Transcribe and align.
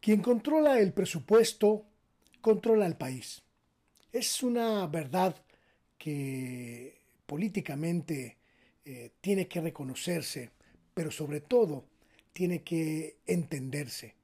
Quien 0.00 0.22
controla 0.22 0.80
el 0.80 0.92
presupuesto, 0.92 1.84
controla 2.40 2.86
el 2.86 2.96
país. 2.96 3.42
Es 4.12 4.42
una 4.42 4.86
verdad 4.86 5.36
que 5.98 7.02
políticamente 7.26 8.38
eh, 8.84 9.12
tiene 9.20 9.46
que 9.46 9.60
reconocerse, 9.60 10.50
pero 10.94 11.10
sobre 11.10 11.42
todo 11.42 11.84
tiene 12.32 12.62
que 12.62 13.18
entenderse. 13.26 14.14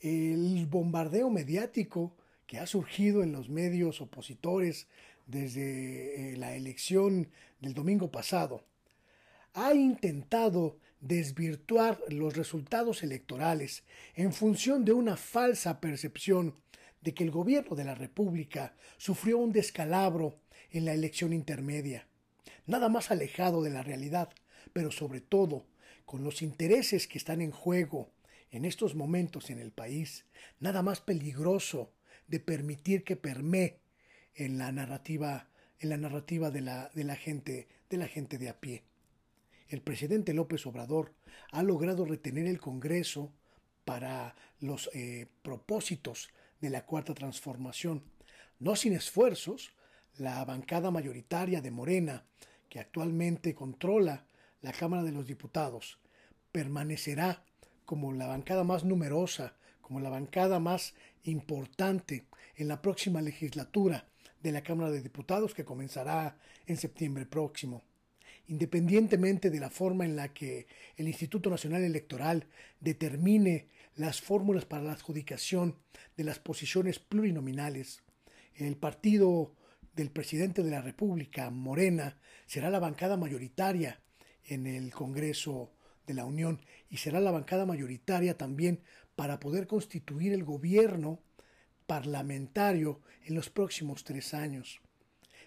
El 0.00 0.66
bombardeo 0.66 1.30
mediático 1.30 2.14
que 2.46 2.58
ha 2.58 2.66
surgido 2.66 3.22
en 3.22 3.32
los 3.32 3.48
medios 3.48 4.02
opositores 4.02 4.86
desde 5.26 6.34
eh, 6.34 6.36
la 6.36 6.54
elección 6.54 7.28
del 7.60 7.72
domingo 7.72 8.10
pasado 8.10 8.62
ha 9.54 9.72
intentado 9.74 10.76
desvirtuar 11.06 12.00
los 12.08 12.36
resultados 12.36 13.02
electorales 13.02 13.84
en 14.14 14.32
función 14.32 14.84
de 14.84 14.92
una 14.92 15.16
falsa 15.16 15.80
percepción 15.80 16.56
de 17.00 17.14
que 17.14 17.24
el 17.24 17.30
gobierno 17.30 17.76
de 17.76 17.84
la 17.84 17.94
República 17.94 18.74
sufrió 18.96 19.38
un 19.38 19.52
descalabro 19.52 20.40
en 20.70 20.84
la 20.84 20.92
elección 20.92 21.32
intermedia, 21.32 22.08
nada 22.66 22.88
más 22.88 23.10
alejado 23.10 23.62
de 23.62 23.70
la 23.70 23.82
realidad, 23.82 24.30
pero 24.72 24.90
sobre 24.90 25.20
todo 25.20 25.66
con 26.04 26.24
los 26.24 26.42
intereses 26.42 27.06
que 27.06 27.18
están 27.18 27.40
en 27.40 27.50
juego 27.50 28.10
en 28.50 28.64
estos 28.64 28.94
momentos 28.94 29.50
en 29.50 29.58
el 29.58 29.72
país, 29.72 30.24
nada 30.60 30.82
más 30.82 31.00
peligroso 31.00 31.92
de 32.28 32.40
permitir 32.40 33.04
que 33.04 33.16
permee 33.16 33.80
en 34.34 34.58
la 34.58 34.72
narrativa, 34.72 35.48
en 35.78 35.90
la 35.90 35.96
narrativa 35.96 36.50
de 36.50 36.60
la, 36.60 36.90
de 36.94 37.04
la 37.04 37.16
gente, 37.16 37.68
de 37.90 37.96
la 37.96 38.08
gente 38.08 38.38
de 38.38 38.48
a 38.48 38.60
pie. 38.60 38.84
El 39.68 39.82
presidente 39.82 40.32
López 40.32 40.64
Obrador 40.66 41.12
ha 41.50 41.62
logrado 41.62 42.04
retener 42.04 42.46
el 42.46 42.60
Congreso 42.60 43.32
para 43.84 44.36
los 44.60 44.90
eh, 44.94 45.26
propósitos 45.42 46.28
de 46.60 46.70
la 46.70 46.86
cuarta 46.86 47.14
transformación. 47.14 48.04
No 48.58 48.76
sin 48.76 48.92
esfuerzos, 48.92 49.72
la 50.18 50.44
bancada 50.44 50.90
mayoritaria 50.90 51.60
de 51.60 51.70
Morena, 51.70 52.24
que 52.68 52.78
actualmente 52.78 53.54
controla 53.54 54.26
la 54.62 54.72
Cámara 54.72 55.02
de 55.02 55.12
los 55.12 55.26
Diputados, 55.26 55.98
permanecerá 56.52 57.44
como 57.84 58.12
la 58.12 58.26
bancada 58.26 58.64
más 58.64 58.84
numerosa, 58.84 59.56
como 59.80 60.00
la 60.00 60.10
bancada 60.10 60.58
más 60.58 60.94
importante 61.24 62.26
en 62.56 62.68
la 62.68 62.80
próxima 62.82 63.20
legislatura 63.20 64.08
de 64.42 64.52
la 64.52 64.62
Cámara 64.62 64.90
de 64.90 65.02
Diputados 65.02 65.54
que 65.54 65.64
comenzará 65.64 66.38
en 66.66 66.76
septiembre 66.76 67.26
próximo. 67.26 67.82
Independientemente 68.48 69.50
de 69.50 69.60
la 69.60 69.70
forma 69.70 70.04
en 70.04 70.16
la 70.16 70.32
que 70.32 70.66
el 70.96 71.08
Instituto 71.08 71.50
Nacional 71.50 71.82
Electoral 71.82 72.46
determine 72.80 73.68
las 73.96 74.20
fórmulas 74.20 74.64
para 74.64 74.84
la 74.84 74.92
adjudicación 74.92 75.76
de 76.16 76.24
las 76.24 76.38
posiciones 76.38 76.98
plurinominales, 76.98 78.02
el 78.54 78.76
partido 78.76 79.54
del 79.94 80.10
presidente 80.10 80.62
de 80.62 80.70
la 80.70 80.82
República, 80.82 81.50
Morena, 81.50 82.18
será 82.46 82.70
la 82.70 82.78
bancada 82.78 83.16
mayoritaria 83.16 84.00
en 84.44 84.66
el 84.66 84.92
Congreso 84.92 85.72
de 86.06 86.14
la 86.14 86.24
Unión 86.24 86.60
y 86.88 86.98
será 86.98 87.18
la 87.20 87.32
bancada 87.32 87.66
mayoritaria 87.66 88.36
también 88.36 88.80
para 89.16 89.40
poder 89.40 89.66
constituir 89.66 90.32
el 90.32 90.44
gobierno 90.44 91.20
parlamentario 91.86 93.00
en 93.24 93.34
los 93.34 93.50
próximos 93.50 94.04
tres 94.04 94.34
años. 94.34 94.80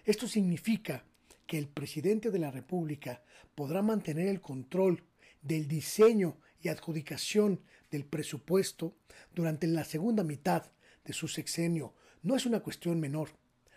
Esto 0.04 0.26
significa 0.26 1.04
que 1.50 1.58
el 1.58 1.66
presidente 1.66 2.30
de 2.30 2.38
la 2.38 2.52
República 2.52 3.24
podrá 3.56 3.82
mantener 3.82 4.28
el 4.28 4.40
control 4.40 5.02
del 5.42 5.66
diseño 5.66 6.38
y 6.62 6.68
adjudicación 6.68 7.60
del 7.90 8.04
presupuesto 8.04 8.94
durante 9.34 9.66
la 9.66 9.82
segunda 9.82 10.22
mitad 10.22 10.70
de 11.04 11.12
su 11.12 11.26
sexenio 11.26 11.92
no 12.22 12.36
es 12.36 12.46
una 12.46 12.60
cuestión 12.60 13.00
menor. 13.00 13.30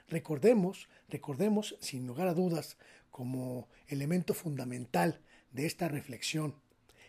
Recordemos, 0.08 0.88
recordemos 1.10 1.76
sin 1.80 2.06
lugar 2.06 2.28
a 2.28 2.36
dudas 2.36 2.78
como 3.10 3.70
elemento 3.88 4.36
fundamental 4.36 5.22
de 5.52 5.66
esta 5.66 5.88
reflexión 5.88 6.54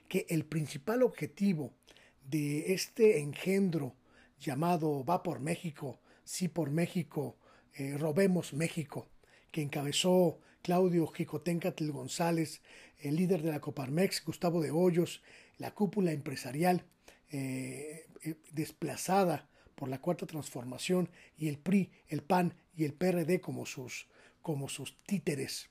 que 0.09 0.25
el 0.31 0.47
principal 0.47 1.03
objetivo 1.03 1.75
de 2.23 2.73
este 2.73 3.19
engendro 3.21 3.97
llamado 4.41 5.05
Va 5.05 5.23
por 5.23 5.41
México, 5.41 6.01
Sí 6.25 6.49
por 6.49 6.71
México, 6.71 7.37
eh, 7.75 7.99
Robemos 7.99 8.55
México, 8.55 9.11
que 9.51 9.61
encabezó 9.61 10.41
Claudio 10.65 11.07
Jicoténcatl 11.07 11.91
González, 11.91 12.63
el 12.99 13.17
líder 13.17 13.43
de 13.43 13.53
la 13.53 13.61
Coparmex, 13.61 14.25
Gustavo 14.25 14.63
de 14.63 14.71
Hoyos, 14.71 15.23
la 15.59 15.75
cúpula 15.75 16.11
empresarial 16.11 16.87
eh, 17.31 18.07
eh, 18.23 18.37
desplazada 18.51 19.47
por 19.75 19.91
la 19.91 20.01
cuarta 20.01 20.27
transformación 20.27 21.11
y 21.37 21.49
el 21.49 21.59
PRI, 21.59 21.93
el 22.09 22.23
PAN 22.23 22.55
y 22.75 22.85
el 22.85 22.95
PRD 22.95 23.43
como 23.43 23.67
sus, 23.67 24.09
como 24.41 24.69
sus 24.69 24.97
títeres 25.05 25.69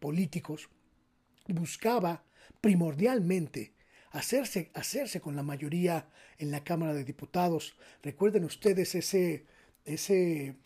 políticos, 0.00 0.70
buscaba 1.46 2.24
primordialmente 2.60 3.74
hacerse, 4.10 4.70
hacerse 4.74 5.20
con 5.20 5.36
la 5.36 5.42
mayoría 5.42 6.08
en 6.38 6.50
la 6.50 6.64
Cámara 6.64 6.94
de 6.94 7.04
Diputados. 7.04 7.76
Recuerden 8.02 8.44
ustedes 8.44 8.94
ese, 8.94 9.46
ese 9.84 10.56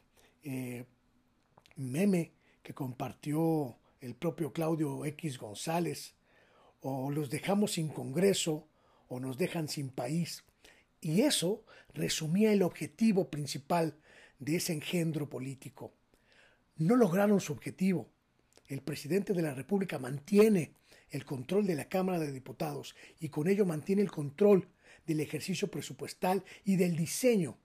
eh, 0.42 0.84
meme 1.76 2.32
que 2.64 2.74
compartió 2.74 3.78
el 4.00 4.16
propio 4.16 4.52
Claudio 4.52 5.04
X 5.04 5.38
González, 5.38 6.14
o 6.80 7.12
los 7.12 7.30
dejamos 7.30 7.74
sin 7.74 7.88
Congreso 7.88 8.66
o 9.06 9.20
nos 9.20 9.38
dejan 9.38 9.68
sin 9.68 9.90
país. 9.90 10.42
Y 11.00 11.20
eso 11.20 11.64
resumía 11.92 12.52
el 12.52 12.62
objetivo 12.62 13.30
principal 13.30 13.96
de 14.40 14.56
ese 14.56 14.72
engendro 14.72 15.28
político. 15.28 15.92
No 16.76 16.96
lograron 16.96 17.40
su 17.40 17.52
objetivo 17.52 18.08
el 18.68 18.80
presidente 18.80 19.34
de 19.34 19.42
la 19.42 19.54
República 19.54 19.98
mantiene 19.98 20.72
el 21.10 21.24
control 21.24 21.66
de 21.66 21.74
la 21.74 21.88
Cámara 21.88 22.18
de 22.18 22.32
Diputados 22.32 22.96
y 23.20 23.28
con 23.28 23.46
ello 23.48 23.66
mantiene 23.66 24.02
el 24.02 24.10
control 24.10 24.68
del 25.06 25.20
ejercicio 25.20 25.70
presupuestal 25.70 26.44
y 26.64 26.76
del 26.76 26.96
diseño 26.96 27.58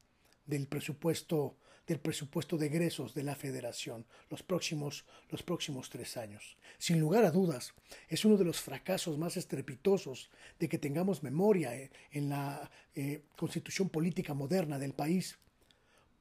del 0.45 0.67
presupuesto 0.67 1.55
del 1.89 1.99
presupuesto 1.99 2.55
de 2.55 2.67
egresos 2.67 3.15
de 3.15 3.23
la 3.23 3.35
Federación 3.35 4.05
los 4.29 4.43
próximos, 4.43 5.05
los 5.31 5.41
próximos 5.41 5.89
tres 5.89 6.17
años. 6.17 6.55
Sin 6.77 6.99
lugar 6.99 7.25
a 7.25 7.31
dudas, 7.31 7.73
es 8.07 8.23
uno 8.25 8.37
de 8.37 8.45
los 8.45 8.61
fracasos 8.61 9.17
más 9.17 9.37
estrepitosos 9.37 10.29
de 10.59 10.69
que 10.69 10.77
tengamos 10.77 11.23
memoria 11.23 11.75
eh, 11.75 11.89
en 12.11 12.29
la 12.29 12.69
eh, 12.93 13.23
constitución 13.35 13.89
política 13.89 14.35
moderna 14.35 14.77
del 14.77 14.93
país 14.93 15.39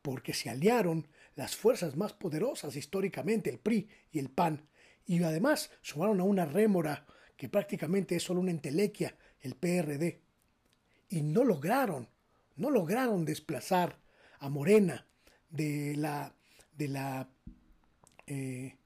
porque 0.00 0.32
se 0.32 0.48
aliaron 0.48 1.06
las 1.36 1.54
fuerzas 1.54 1.96
más 1.96 2.14
poderosas 2.14 2.74
históricamente, 2.74 3.50
el 3.50 3.58
PRI 3.58 3.90
y 4.10 4.20
el 4.20 4.30
PAN, 4.30 4.66
y 5.04 5.22
además 5.22 5.70
sumaron 5.82 6.18
a 6.20 6.24
una 6.24 6.46
rémora 6.46 7.04
que 7.36 7.50
prácticamente 7.50 8.16
es 8.16 8.22
solo 8.22 8.40
una 8.40 8.52
entelequia, 8.52 9.18
el 9.42 9.54
PRD. 9.54 10.22
Y 11.10 11.20
no 11.20 11.44
lograron, 11.44 12.08
no 12.56 12.70
lograron 12.70 13.26
desplazar 13.26 13.98
a 14.38 14.48
Morena 14.48 15.08
de 15.50 15.94
la, 15.96 16.34
de 16.76 16.88
la 16.88 17.28
eh, 18.26 18.76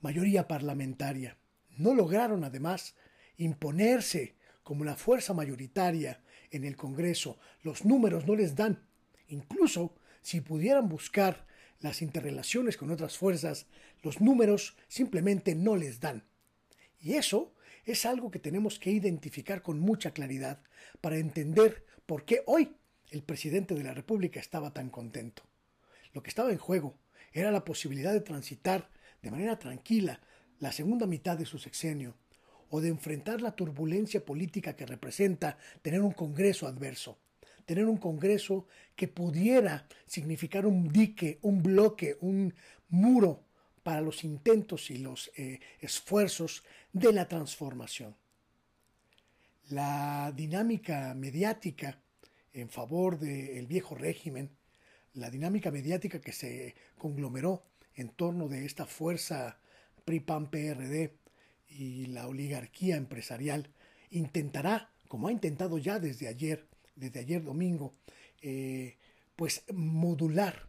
mayoría 0.00 0.46
parlamentaria. 0.46 1.36
No 1.76 1.94
lograron 1.94 2.44
además 2.44 2.94
imponerse 3.36 4.36
como 4.62 4.84
la 4.84 4.96
fuerza 4.96 5.34
mayoritaria 5.34 6.22
en 6.50 6.64
el 6.64 6.76
Congreso. 6.76 7.38
Los 7.62 7.84
números 7.84 8.26
no 8.26 8.34
les 8.36 8.54
dan. 8.54 8.84
Incluso 9.28 9.94
si 10.20 10.40
pudieran 10.40 10.88
buscar 10.88 11.46
las 11.80 12.02
interrelaciones 12.02 12.76
con 12.76 12.90
otras 12.90 13.18
fuerzas, 13.18 13.66
los 14.02 14.20
números 14.20 14.76
simplemente 14.88 15.54
no 15.54 15.76
les 15.76 16.00
dan. 16.00 16.24
Y 17.00 17.14
eso 17.14 17.52
es 17.84 18.06
algo 18.06 18.30
que 18.30 18.38
tenemos 18.38 18.78
que 18.78 18.90
identificar 18.90 19.62
con 19.62 19.80
mucha 19.80 20.12
claridad 20.12 20.62
para 21.00 21.16
entender 21.16 21.84
por 22.06 22.24
qué 22.24 22.42
hoy 22.46 22.76
el 23.10 23.22
presidente 23.22 23.74
de 23.74 23.82
la 23.82 23.94
República 23.94 24.38
estaba 24.38 24.72
tan 24.72 24.90
contento. 24.90 25.42
Lo 26.12 26.22
que 26.22 26.30
estaba 26.30 26.52
en 26.52 26.58
juego 26.58 26.98
era 27.32 27.50
la 27.50 27.64
posibilidad 27.64 28.12
de 28.12 28.20
transitar 28.20 28.90
de 29.22 29.30
manera 29.30 29.58
tranquila 29.58 30.20
la 30.58 30.72
segunda 30.72 31.06
mitad 31.06 31.38
de 31.38 31.46
su 31.46 31.58
sexenio 31.58 32.16
o 32.70 32.80
de 32.80 32.88
enfrentar 32.88 33.40
la 33.40 33.56
turbulencia 33.56 34.24
política 34.24 34.76
que 34.76 34.86
representa 34.86 35.58
tener 35.82 36.00
un 36.00 36.12
Congreso 36.12 36.66
adverso 36.66 37.18
tener 37.64 37.86
un 37.86 37.96
Congreso 37.96 38.66
que 38.94 39.08
pudiera 39.08 39.86
significar 40.06 40.66
un 40.66 40.88
dique, 40.88 41.38
un 41.42 41.62
bloque, 41.62 42.16
un 42.20 42.54
muro 42.88 43.44
para 43.82 44.00
los 44.00 44.24
intentos 44.24 44.90
y 44.90 44.98
los 44.98 45.30
eh, 45.36 45.60
esfuerzos 45.80 46.64
de 46.92 47.12
la 47.12 47.28
transformación. 47.28 48.16
La 49.70 50.32
dinámica 50.34 51.14
mediática 51.14 52.00
en 52.52 52.68
favor 52.68 53.18
del 53.18 53.66
viejo 53.66 53.94
régimen, 53.94 54.50
la 55.14 55.30
dinámica 55.30 55.70
mediática 55.70 56.20
que 56.20 56.32
se 56.32 56.74
conglomeró 56.98 57.64
en 57.94 58.08
torno 58.08 58.48
de 58.48 58.64
esta 58.64 58.86
fuerza 58.86 59.58
PRI-PAN-PRD 60.04 61.14
y 61.68 62.06
la 62.06 62.28
oligarquía 62.28 62.96
empresarial, 62.96 63.70
intentará, 64.10 64.90
como 65.08 65.28
ha 65.28 65.32
intentado 65.32 65.78
ya 65.78 65.98
desde 65.98 66.28
ayer, 66.28 66.66
desde 66.96 67.20
ayer 67.20 67.42
domingo, 67.42 67.94
eh, 68.40 68.96
pues 69.36 69.64
modular 69.72 70.68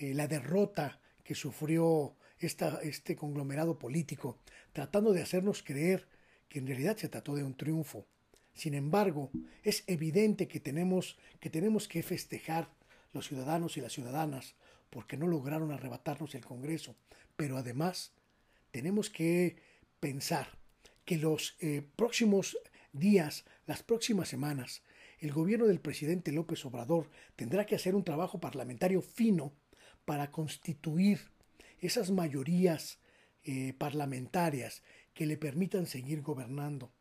eh, 0.00 0.14
la 0.14 0.28
derrota 0.28 1.00
que 1.24 1.34
sufrió 1.34 2.16
esta, 2.38 2.80
este 2.82 3.16
conglomerado 3.16 3.78
político, 3.78 4.38
tratando 4.72 5.12
de 5.12 5.22
hacernos 5.22 5.62
creer 5.62 6.08
que 6.48 6.58
en 6.58 6.66
realidad 6.66 6.96
se 6.96 7.08
trató 7.08 7.34
de 7.34 7.44
un 7.44 7.56
triunfo. 7.56 8.06
Sin 8.54 8.74
embargo, 8.74 9.30
es 9.62 9.84
evidente 9.86 10.46
que 10.46 10.60
tenemos 10.60 11.18
que, 11.40 11.48
tenemos 11.50 11.88
que 11.88 12.02
festejar 12.02 12.68
los 13.12 13.28
ciudadanos 13.28 13.76
y 13.76 13.80
las 13.80 13.92
ciudadanas 13.92 14.54
porque 14.90 15.16
no 15.16 15.26
lograron 15.26 15.72
arrebatarnos 15.72 16.34
el 16.34 16.44
Congreso, 16.44 16.96
pero 17.36 17.56
además 17.56 18.12
tenemos 18.70 19.08
que 19.08 19.56
pensar 20.00 20.58
que 21.04 21.16
los 21.16 21.56
eh, 21.60 21.82
próximos 21.96 22.58
días, 22.92 23.44
las 23.66 23.82
próximas 23.82 24.28
semanas, 24.28 24.82
el 25.18 25.32
gobierno 25.32 25.66
del 25.66 25.80
presidente 25.80 26.32
López 26.32 26.64
Obrador 26.66 27.08
tendrá 27.36 27.64
que 27.64 27.76
hacer 27.76 27.94
un 27.94 28.04
trabajo 28.04 28.40
parlamentario 28.40 29.00
fino 29.00 29.52
para 30.04 30.30
constituir 30.30 31.20
esas 31.78 32.10
mayorías 32.10 32.98
eh, 33.44 33.72
parlamentarias 33.78 34.82
que 35.14 35.26
le 35.26 35.36
permitan 35.36 35.86
seguir 35.86 36.22
gobernando. 36.22 36.92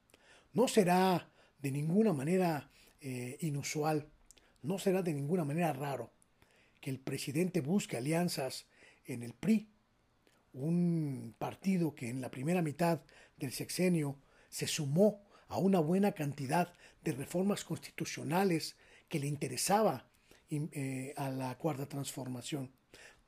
No 0.54 0.68
será 0.68 1.32
de 1.60 1.72
ninguna 1.72 2.14
manera 2.14 2.70
eh, 3.00 3.38
inusual, 3.42 4.08
no 4.62 4.80
será 4.80 5.02
de 5.02 5.14
ninguna 5.14 5.46
manera 5.46 5.74
raro 5.74 6.12
que 6.80 6.90
el 6.90 7.00
presidente 7.00 7.62
busque 7.62 7.98
alianzas 7.98 8.66
en 9.06 9.24
el 9.24 9.34
PRI, 9.34 9.70
un 10.54 11.36
partido 11.38 11.96
que 11.96 12.10
en 12.10 12.22
la 12.22 12.32
primera 12.32 12.62
mitad 12.62 13.02
del 13.38 13.52
sexenio 13.52 14.18
se 14.50 14.68
sumó 14.68 15.24
a 15.48 15.58
una 15.58 15.80
buena 15.80 16.12
cantidad 16.12 16.74
de 17.04 17.14
reformas 17.14 17.64
constitucionales 17.64 18.76
que 19.08 19.20
le 19.20 19.28
interesaba 19.28 20.08
eh, 20.50 21.14
a 21.18 21.30
la 21.30 21.58
cuarta 21.58 21.88
transformación. 21.88 22.72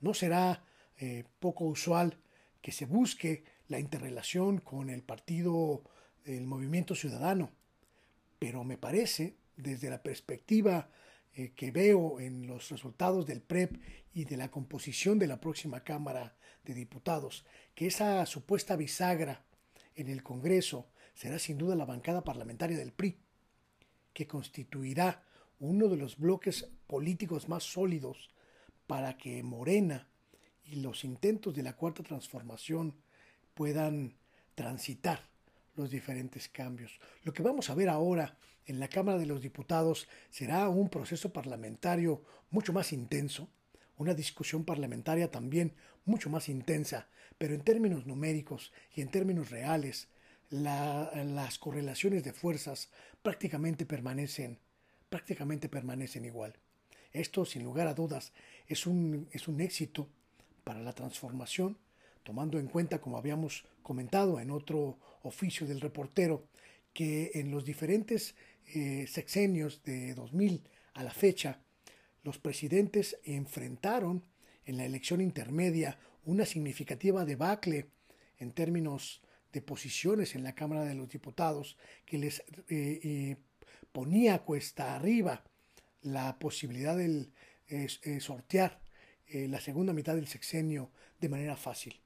No 0.01 0.13
será 0.13 0.63
eh, 0.97 1.23
poco 1.39 1.65
usual 1.65 2.17
que 2.61 2.71
se 2.71 2.85
busque 2.85 3.43
la 3.67 3.79
interrelación 3.79 4.59
con 4.59 4.89
el 4.89 5.01
partido 5.01 5.83
del 6.25 6.45
movimiento 6.45 6.95
ciudadano, 6.95 7.51
pero 8.39 8.63
me 8.63 8.77
parece, 8.77 9.35
desde 9.55 9.89
la 9.89 10.03
perspectiva 10.03 10.89
eh, 11.35 11.53
que 11.55 11.71
veo 11.71 12.19
en 12.19 12.45
los 12.45 12.69
resultados 12.69 13.25
del 13.25 13.41
PREP 13.41 13.81
y 14.13 14.25
de 14.25 14.37
la 14.37 14.51
composición 14.51 15.17
de 15.17 15.27
la 15.27 15.41
próxima 15.41 15.83
Cámara 15.83 16.35
de 16.63 16.73
Diputados, 16.73 17.45
que 17.73 17.87
esa 17.87 18.25
supuesta 18.25 18.75
bisagra 18.75 19.43
en 19.95 20.09
el 20.09 20.21
Congreso 20.21 20.87
será 21.15 21.39
sin 21.39 21.57
duda 21.57 21.75
la 21.75 21.85
bancada 21.85 22.23
parlamentaria 22.23 22.77
del 22.77 22.93
PRI, 22.93 23.17
que 24.13 24.27
constituirá 24.27 25.23
uno 25.59 25.87
de 25.87 25.97
los 25.97 26.17
bloques 26.17 26.69
políticos 26.87 27.49
más 27.49 27.63
sólidos 27.63 28.31
para 28.85 29.17
que 29.17 29.41
Morena 29.41 30.07
y 30.65 30.75
los 30.75 31.03
intentos 31.03 31.55
de 31.55 31.63
la 31.63 31.75
cuarta 31.75 32.03
transformación 32.03 32.95
puedan 33.53 34.17
transitar 34.55 35.32
los 35.75 35.89
diferentes 35.89 36.49
cambios. 36.49 36.99
Lo 37.23 37.33
que 37.33 37.43
vamos 37.43 37.69
a 37.69 37.75
ver 37.75 37.89
ahora 37.89 38.37
en 38.65 38.79
la 38.79 38.87
Cámara 38.87 39.17
de 39.17 39.25
los 39.25 39.41
Diputados 39.41 40.07
será 40.29 40.69
un 40.69 40.89
proceso 40.89 41.33
parlamentario 41.33 42.23
mucho 42.49 42.73
más 42.73 42.93
intenso, 42.93 43.49
una 43.97 44.13
discusión 44.13 44.63
parlamentaria 44.63 45.29
también 45.31 45.73
mucho 46.05 46.29
más 46.29 46.49
intensa, 46.49 47.07
pero 47.37 47.53
en 47.53 47.61
términos 47.61 48.05
numéricos 48.05 48.73
y 48.95 49.01
en 49.01 49.09
términos 49.09 49.49
reales, 49.49 50.07
las 50.49 51.57
correlaciones 51.57 52.23
de 52.23 52.33
fuerzas 52.33 52.89
prácticamente 53.21 53.85
permanecen, 53.85 54.59
prácticamente 55.09 55.67
permanecen 55.67 56.25
igual. 56.25 56.53
Esto, 57.11 57.45
sin 57.45 57.63
lugar 57.63 57.87
a 57.87 57.93
dudas, 57.93 58.33
es 58.67 58.85
un, 58.85 59.27
es 59.31 59.47
un 59.47 59.61
éxito 59.61 60.09
para 60.63 60.81
la 60.81 60.93
transformación, 60.93 61.77
tomando 62.23 62.57
en 62.59 62.67
cuenta, 62.67 62.99
como 62.99 63.17
habíamos 63.17 63.65
comentado 63.81 64.39
en 64.39 64.49
otro 64.49 64.97
oficio 65.23 65.67
del 65.67 65.81
reportero, 65.81 66.47
que 66.93 67.31
en 67.35 67.51
los 67.51 67.65
diferentes 67.65 68.35
eh, 68.67 69.05
sexenios 69.07 69.83
de 69.83 70.13
2000 70.15 70.63
a 70.93 71.03
la 71.03 71.11
fecha, 71.11 71.59
los 72.23 72.37
presidentes 72.37 73.17
enfrentaron 73.23 74.23
en 74.65 74.77
la 74.77 74.85
elección 74.85 75.19
intermedia 75.21 75.99
una 76.25 76.45
significativa 76.45 77.25
debacle 77.25 77.87
en 78.37 78.51
términos 78.51 79.21
de 79.51 79.61
posiciones 79.61 80.35
en 80.35 80.43
la 80.43 80.55
Cámara 80.55 80.85
de 80.85 80.95
los 80.95 81.09
Diputados 81.09 81.77
que 82.05 82.17
les 82.17 82.39
eh, 82.39 82.99
eh, 83.03 83.37
ponía 83.91 84.39
cuesta 84.39 84.95
arriba 84.95 85.43
la 86.01 86.39
posibilidad 86.39 86.97
de 86.97 87.29
sortear 88.19 88.81
la 89.29 89.61
segunda 89.61 89.93
mitad 89.93 90.15
del 90.15 90.27
sexenio 90.27 90.91
de 91.19 91.29
manera 91.29 91.55
fácil. 91.55 92.02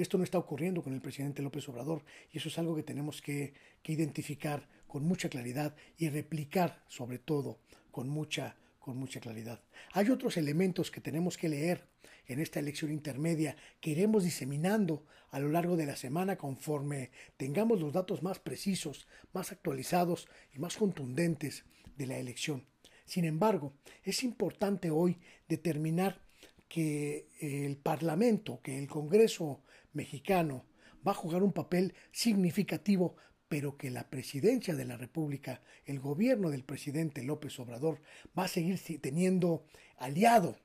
Esto 0.00 0.16
no 0.16 0.24
está 0.24 0.38
ocurriendo 0.38 0.82
con 0.82 0.94
el 0.94 1.02
presidente 1.02 1.42
López 1.42 1.68
Obrador 1.68 2.02
y 2.32 2.38
eso 2.38 2.48
es 2.48 2.58
algo 2.58 2.74
que 2.74 2.82
tenemos 2.82 3.20
que, 3.20 3.52
identificar 3.84 4.66
con 4.86 5.04
mucha 5.04 5.28
claridad 5.28 5.74
y 5.98 6.08
replicar 6.08 6.82
sobre 6.88 7.18
todo 7.18 7.58
con 7.90 8.08
mucha, 8.08 8.56
con 8.78 8.96
mucha 8.96 9.20
claridad. 9.20 9.60
Hay 9.92 10.08
otros 10.08 10.38
elementos 10.38 10.90
que 10.90 11.02
tenemos 11.02 11.36
que 11.36 11.50
leer 11.50 11.86
en 12.26 12.40
esta 12.40 12.60
elección 12.60 12.92
intermedia 12.92 13.56
que 13.80 13.90
iremos 13.90 14.24
diseminando 14.24 15.04
a 15.30 15.38
lo 15.38 15.50
largo 15.50 15.76
de 15.76 15.86
la 15.86 15.96
semana 15.96 16.36
conforme 16.36 17.10
tengamos 17.36 17.80
los 17.80 17.92
datos 17.92 18.22
más 18.22 18.38
precisos, 18.38 19.06
más 19.34 19.52
actualizados 19.52 20.28
y 20.54 20.60
más 20.60 20.76
contundentes 20.76 21.64
de 21.98 22.06
la 22.06 22.16
elección. 22.16 22.64
Sin 23.04 23.26
embargo, 23.26 23.74
es 24.02 24.22
importante 24.22 24.90
hoy 24.90 25.18
determinar 25.48 26.22
que 26.70 27.26
el 27.40 27.76
Parlamento, 27.76 28.60
que 28.62 28.78
el 28.78 28.86
Congreso 28.86 29.60
mexicano 29.92 30.64
va 31.06 31.10
a 31.10 31.16
jugar 31.16 31.42
un 31.42 31.52
papel 31.52 31.94
significativo, 32.12 33.16
pero 33.48 33.76
que 33.76 33.90
la 33.90 34.08
presidencia 34.08 34.76
de 34.76 34.84
la 34.84 34.96
República, 34.96 35.62
el 35.84 35.98
gobierno 35.98 36.48
del 36.48 36.62
presidente 36.62 37.24
López 37.24 37.58
Obrador, 37.58 38.00
va 38.38 38.44
a 38.44 38.48
seguir 38.48 38.80
teniendo 39.00 39.66
aliado 39.98 40.56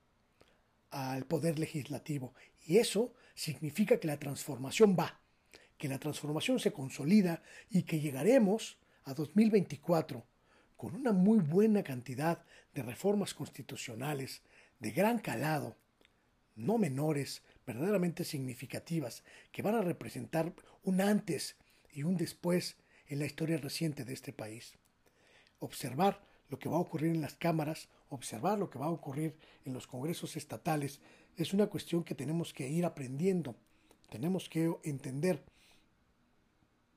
al 0.92 1.26
poder 1.26 1.58
legislativo. 1.58 2.36
Y 2.68 2.78
eso 2.78 3.16
significa 3.34 4.00
que 4.00 4.08
la 4.08 4.20
transformación 4.20 4.96
va, 4.98 5.20
que 5.76 5.88
la 5.88 5.98
transformación 5.98 6.60
se 6.60 6.72
consolida 6.72 7.42
y 7.72 7.82
que 7.82 8.00
llegaremos 8.00 8.78
a 9.06 9.16
2024 9.16 10.24
con 10.78 10.94
una 10.94 11.14
muy 11.14 11.40
buena 11.40 11.82
cantidad 11.82 12.46
de 12.76 12.84
reformas 12.84 13.34
constitucionales 13.34 14.44
de 14.80 14.92
gran 14.92 15.18
calado 15.18 15.78
no 16.56 16.78
menores, 16.78 17.44
verdaderamente 17.66 18.24
significativas, 18.24 19.24
que 19.52 19.62
van 19.62 19.76
a 19.76 19.82
representar 19.82 20.54
un 20.84 21.02
antes 21.02 21.58
y 21.92 22.04
un 22.04 22.18
después 22.18 22.78
en 23.08 23.20
la 23.20 23.26
historia 23.26 23.58
reciente 23.58 24.06
de 24.06 24.14
este 24.14 24.34
país. 24.34 24.74
Observar 25.60 26.22
lo 26.50 26.60
que 26.60 26.70
va 26.70 26.78
a 26.78 26.82
ocurrir 26.82 27.12
en 27.12 27.22
las 27.22 27.36
cámaras, 27.36 27.90
observar 28.10 28.60
lo 28.60 28.70
que 28.70 28.80
va 28.80 28.86
a 28.86 28.92
ocurrir 28.92 29.36
en 29.66 29.74
los 29.74 29.88
congresos 29.88 30.38
estatales, 30.38 31.02
es 31.38 31.54
una 31.54 31.68
cuestión 31.68 32.04
que 32.04 32.16
tenemos 32.16 32.54
que 32.54 32.70
ir 32.70 32.86
aprendiendo, 32.86 33.56
tenemos 34.10 34.48
que 34.48 34.72
entender, 34.84 35.44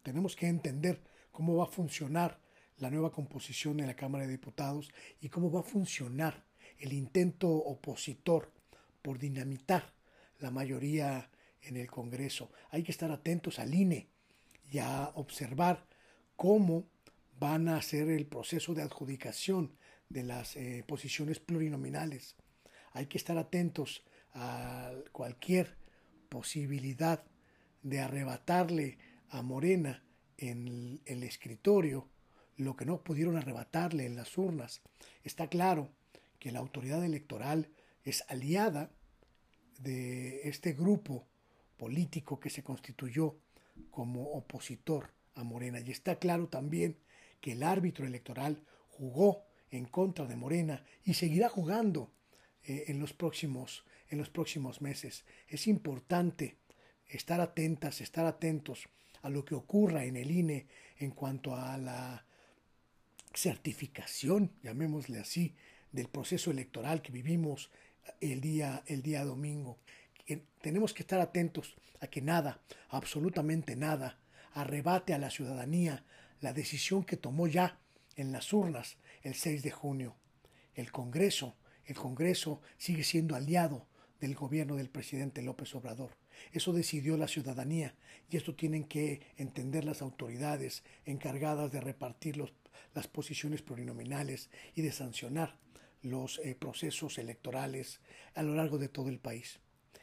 tenemos 0.02 0.36
que 0.36 0.46
entender 0.46 1.02
cómo 1.32 1.56
va 1.56 1.64
a 1.64 1.68
funcionar 1.68 2.40
la 2.78 2.90
nueva 2.90 3.10
composición 3.10 3.76
de 3.78 3.86
la 3.86 3.94
Cámara 3.94 4.26
de 4.26 4.32
Diputados 4.32 4.90
y 5.20 5.28
cómo 5.28 5.50
va 5.50 5.60
a 5.60 5.64
funcionar 5.64 6.44
el 6.78 6.92
intento 6.92 7.48
opositor 7.48 8.52
por 9.02 9.18
dinamitar 9.18 9.92
la 10.38 10.50
mayoría 10.50 11.30
en 11.62 11.76
el 11.76 11.90
Congreso. 11.90 12.50
Hay 12.70 12.82
que 12.82 12.92
estar 12.92 13.10
atentos 13.10 13.58
al 13.58 13.74
INE 13.74 14.08
y 14.70 14.78
a 14.78 15.10
observar 15.14 15.86
cómo 16.36 16.88
van 17.38 17.68
a 17.68 17.76
hacer 17.76 18.08
el 18.10 18.26
proceso 18.26 18.74
de 18.74 18.82
adjudicación 18.82 19.76
de 20.08 20.22
las 20.22 20.56
eh, 20.56 20.84
posiciones 20.86 21.40
plurinominales. 21.40 22.36
Hay 22.92 23.06
que 23.06 23.18
estar 23.18 23.38
atentos 23.38 24.04
a 24.34 24.92
cualquier 25.12 25.76
posibilidad 26.28 27.24
de 27.82 28.00
arrebatarle 28.00 28.98
a 29.30 29.42
Morena 29.42 30.02
en 30.36 31.00
el 31.04 31.22
escritorio 31.22 32.08
lo 32.56 32.76
que 32.76 32.84
no 32.84 33.02
pudieron 33.02 33.36
arrebatarle 33.36 34.06
en 34.06 34.16
las 34.16 34.36
urnas. 34.36 34.82
Está 35.22 35.48
claro 35.48 35.90
que 36.38 36.52
la 36.52 36.58
autoridad 36.58 37.04
electoral 37.04 37.70
es 38.08 38.24
aliada 38.28 38.90
de 39.78 40.48
este 40.48 40.72
grupo 40.72 41.26
político 41.76 42.40
que 42.40 42.50
se 42.50 42.62
constituyó 42.62 43.38
como 43.90 44.32
opositor 44.32 45.12
a 45.34 45.44
Morena. 45.44 45.80
Y 45.80 45.90
está 45.90 46.18
claro 46.18 46.48
también 46.48 46.98
que 47.40 47.52
el 47.52 47.62
árbitro 47.62 48.06
electoral 48.06 48.62
jugó 48.88 49.44
en 49.70 49.84
contra 49.84 50.26
de 50.26 50.36
Morena 50.36 50.84
y 51.04 51.14
seguirá 51.14 51.48
jugando 51.48 52.12
eh, 52.64 52.84
en, 52.88 52.98
los 52.98 53.12
próximos, 53.12 53.84
en 54.10 54.18
los 54.18 54.30
próximos 54.30 54.80
meses. 54.80 55.24
Es 55.46 55.66
importante 55.66 56.56
estar 57.06 57.40
atentas, 57.40 58.00
estar 58.00 58.26
atentos 58.26 58.88
a 59.22 59.30
lo 59.30 59.44
que 59.44 59.54
ocurra 59.54 60.04
en 60.04 60.16
el 60.16 60.30
INE 60.30 60.66
en 60.98 61.10
cuanto 61.12 61.54
a 61.54 61.76
la 61.78 62.24
certificación, 63.34 64.52
llamémosle 64.62 65.18
así, 65.18 65.54
del 65.92 66.08
proceso 66.08 66.50
electoral 66.50 67.02
que 67.02 67.12
vivimos 67.12 67.70
el 68.20 68.40
día, 68.40 68.82
el 68.86 69.02
día 69.02 69.24
domingo. 69.24 69.78
Tenemos 70.60 70.92
que 70.92 71.02
estar 71.02 71.20
atentos 71.20 71.76
a 72.00 72.06
que 72.06 72.20
nada, 72.20 72.60
absolutamente 72.90 73.76
nada, 73.76 74.18
arrebate 74.52 75.14
a 75.14 75.18
la 75.18 75.30
ciudadanía 75.30 76.04
la 76.40 76.52
decisión 76.52 77.04
que 77.04 77.16
tomó 77.16 77.46
ya 77.46 77.78
en 78.16 78.32
las 78.32 78.52
urnas 78.52 78.96
el 79.22 79.34
6 79.34 79.62
de 79.62 79.70
junio. 79.70 80.16
El 80.74 80.92
Congreso, 80.92 81.56
el 81.84 81.96
Congreso 81.96 82.60
sigue 82.76 83.04
siendo 83.04 83.34
aliado 83.34 83.86
del 84.20 84.34
gobierno 84.34 84.76
del 84.76 84.90
presidente 84.90 85.42
López 85.42 85.74
Obrador. 85.74 86.16
Eso 86.52 86.72
decidió 86.72 87.16
la 87.16 87.28
ciudadanía 87.28 87.94
y 88.30 88.36
esto 88.36 88.54
tienen 88.54 88.84
que 88.84 89.22
entender 89.36 89.84
las 89.84 90.02
autoridades 90.02 90.84
encargadas 91.04 91.72
de 91.72 91.80
repartir 91.80 92.36
los, 92.36 92.52
las 92.94 93.08
posiciones 93.08 93.62
plurinominales 93.62 94.50
y 94.74 94.82
de 94.82 94.92
sancionar 94.92 95.56
los 96.02 96.38
eh, 96.38 96.54
procesos 96.54 97.18
electorales 97.18 98.00
a 98.34 98.42
lo 98.42 98.54
largo 98.54 98.78
de 98.78 98.88
todo 98.88 99.08
el 99.08 99.18
país. 99.18 99.60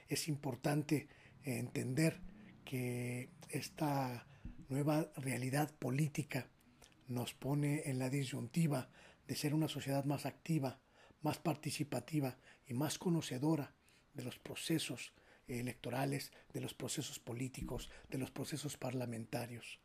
Es 0.08 0.28
importante 0.28 1.08
eh, 1.44 1.58
entender 1.58 2.22
que 2.64 3.30
esta 3.50 4.28
nueva 4.70 5.12
realidad 5.16 5.74
política 5.78 6.50
nos 7.08 7.34
pone 7.34 7.84
en 7.86 8.00
la 8.00 8.10
disyuntiva 8.10 8.90
de 9.28 9.36
ser 9.36 9.54
una 9.54 9.68
sociedad 9.68 10.06
más 10.06 10.26
activa, 10.26 10.80
más 11.22 11.38
participativa 11.38 12.38
y 12.68 12.74
más 12.74 12.98
conocedora 12.98 13.76
de 14.14 14.24
los 14.24 14.40
procesos 14.40 15.14
electorales, 15.48 16.32
de 16.54 16.62
los 16.62 16.74
procesos 16.74 17.20
políticos, 17.20 17.90
de 18.10 18.18
los 18.18 18.32
procesos 18.32 18.78
parlamentarios. 18.78 19.80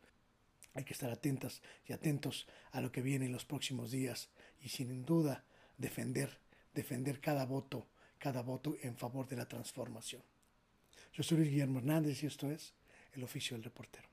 Hay 0.73 0.85
que 0.85 0.93
estar 0.93 1.11
atentas 1.11 1.61
y 1.85 1.93
atentos 1.93 2.47
a 2.71 2.81
lo 2.81 2.91
que 2.91 3.01
viene 3.01 3.25
en 3.25 3.33
los 3.33 3.45
próximos 3.45 3.91
días 3.91 4.29
y 4.59 4.69
sin 4.69 5.03
duda 5.03 5.45
defender, 5.81 6.37
defender 6.73 7.19
cada 7.19 7.45
voto, 7.45 7.87
cada 8.17 8.41
voto 8.41 8.77
en 8.81 8.95
favor 8.95 9.27
de 9.27 9.35
la 9.35 9.47
transformación. 9.47 10.21
Yo 11.13 11.23
soy 11.23 11.39
Luis 11.39 11.49
Guillermo 11.49 11.79
Hernández 11.79 12.23
y 12.23 12.27
esto 12.27 12.49
es 12.49 12.73
El 13.13 13.23
Oficio 13.23 13.57
del 13.57 13.65
Reportero. 13.65 14.10